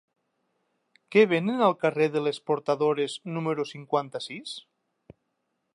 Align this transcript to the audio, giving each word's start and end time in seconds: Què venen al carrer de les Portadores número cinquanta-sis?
Què 1.15 1.25
venen 1.33 1.61
al 1.65 1.75
carrer 1.83 2.07
de 2.15 2.23
les 2.29 2.41
Portadores 2.49 3.17
número 3.37 3.67
cinquanta-sis? 3.75 4.57